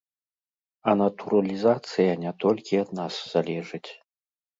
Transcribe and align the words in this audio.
А 0.91 0.93
натуралізацыя 1.01 2.13
не 2.23 2.31
толькі 2.45 2.79
ад 2.85 2.89
нас 3.01 3.13
залежыць. 3.35 3.83